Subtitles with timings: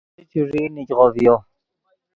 [0.17, 1.35] آلو چوݱیئی نیگغو ڤیو